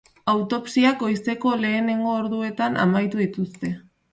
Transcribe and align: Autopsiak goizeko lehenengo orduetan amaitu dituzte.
Autopsiak 0.31 0.97
goizeko 1.03 1.53
lehenengo 1.65 2.15
orduetan 2.23 2.81
amaitu 2.87 3.25
dituzte. 3.25 3.73